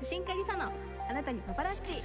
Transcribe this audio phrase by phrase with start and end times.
[0.00, 0.70] 写真家リサの
[1.10, 2.00] あなたにパパラッチ。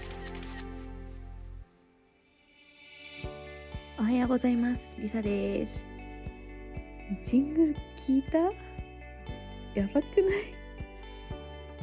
[3.99, 4.96] おはようございます。
[4.97, 5.85] リサです。
[7.24, 8.40] ジングル聞いた？
[9.79, 10.56] やばくない？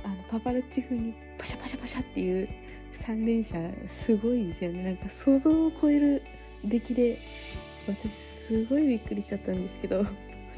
[0.02, 2.48] あのパパラッチ風にパシャパシャパシャっていう
[2.92, 3.54] 三連射
[3.86, 4.82] すごいですよね。
[4.82, 6.22] なんか想像を超える
[6.64, 7.18] 出来で
[7.86, 10.04] 私すごいびっくりしちゃったんですけど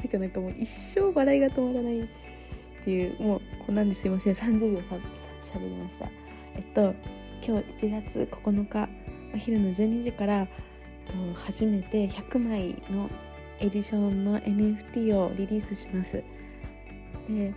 [0.01, 2.07] てかなんかもう一生笑いが止まらないっ
[2.83, 4.33] ていうもうこんなんですいません。
[4.33, 4.95] 30秒さ
[5.43, 6.09] しゃべりました。
[6.55, 6.93] えっと
[7.45, 8.89] 今日1月9日
[9.33, 10.47] お昼の12時から
[11.35, 13.09] 初めて100枚の
[13.59, 16.23] エディションの NFT をリリースします。
[17.29, 17.53] で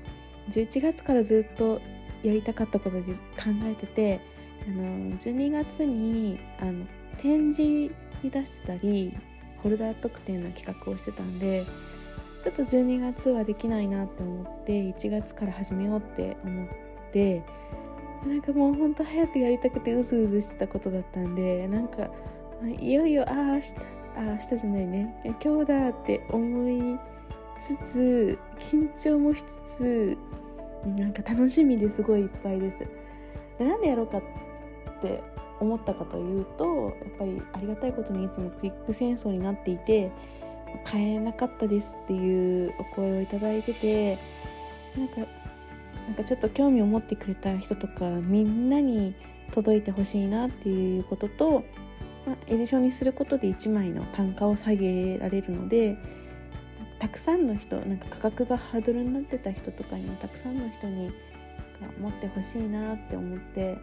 [0.50, 1.80] 11月からずっと
[2.22, 3.20] やりたかったことで考
[3.64, 4.20] えてて
[4.66, 4.84] あの
[5.16, 6.86] 12月にあの
[7.18, 9.12] 展示に出したり
[9.62, 11.64] ホルダー特典の企画をしてたんで
[12.44, 16.68] ちょっと12月はできないなって思って1月から始めようって思っ
[17.12, 17.42] て
[18.24, 22.08] なんかもうほんと早くやりたくてうずうずしてたことだったんでなんか
[22.78, 23.74] いよいよああ明日
[24.16, 25.36] あ明日じゃないね。
[25.44, 26.98] 今日だって思い
[27.60, 30.18] つつ緊張もしつつ
[30.86, 32.78] なんか楽しみですごいいっぱいです。
[33.62, 34.22] なんでやろうかっ
[35.02, 35.22] て
[35.60, 40.10] 思ったかというとやっぱりありがたいことにいつもクイック戦争になっていて
[40.84, 44.18] 買えなかったですっていうお声をいただいてて
[44.96, 45.30] なんか
[46.06, 49.14] なんかちょっと興味を持ってくれた人とかみんなに
[49.52, 51.64] 届いてほしいなっていうことと、
[52.26, 55.96] まあ、エディションにすることで1枚の単価を下げられるので
[56.98, 61.12] たくさんの人なんか価格がハードルになってた人とかにもたくさんの人に
[62.00, 63.78] 持ってほしいなって思って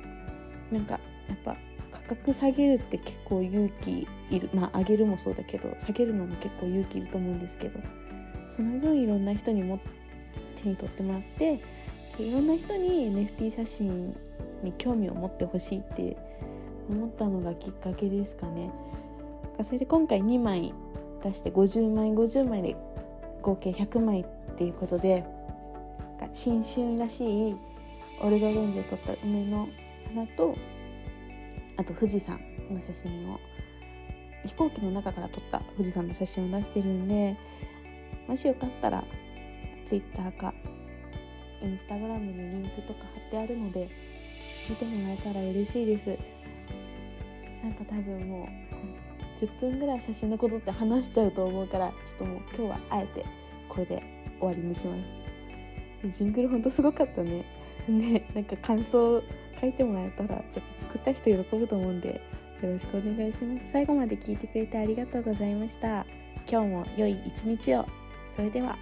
[0.72, 1.58] なんかやっぱ
[1.92, 4.50] 価格下げるって結構勇気いる。
[4.54, 7.80] まあ上げるもそうだけど下げるのも結構勇気いると思うんですけど
[8.50, 9.80] その分いろんな人にも
[10.56, 11.62] 手に取ってもらって
[12.20, 14.16] いろんな人に NFT 写真
[14.64, 16.16] に興味を持ってほしいって
[16.90, 18.72] 思ったのがきっかけですかね。
[19.62, 20.74] それで今回2枚
[21.24, 22.76] 出して50枚50枚で
[23.42, 25.26] 合計100枚っていうことで
[26.34, 27.56] 新春らしい
[28.22, 29.68] オルドレンズで撮った梅の
[30.08, 30.56] 花と
[31.78, 32.40] あと富士山
[32.70, 33.40] の写真を
[34.46, 37.38] 飛行機の中から撮った富士山の写真を出してるんで
[38.28, 39.04] もしよかったら
[39.86, 40.54] Twitter か
[41.64, 43.90] インスタグラムにリンクとか貼ってあるので
[44.70, 46.18] 見てもらえたら嬉しいです。
[47.64, 53.26] なんか多分もう10分ぐらい写真のことって話しちゃうと思うからちょっともう今日はあえて
[53.70, 54.04] これで
[54.40, 54.96] 終わりにしま
[56.04, 56.18] す。
[56.18, 57.46] ジングルほんとすごかったね。
[57.88, 59.22] でなんか感想
[59.60, 62.22] 書いてもらえたらちょっと作った人喜ぶと思うんで
[62.62, 63.72] よろしくお願いします。
[63.72, 66.06] 最後まで聞いてくれてありがとうございました。
[66.50, 67.86] 今日も良い一日を。
[68.36, 68.78] それでは。